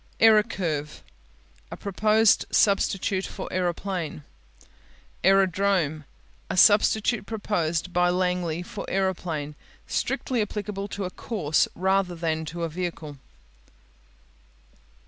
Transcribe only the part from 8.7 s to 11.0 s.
aeroplane. Strictly applicable